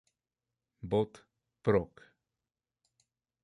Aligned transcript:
Bot., 0.93 1.21
Proc. 1.69 2.01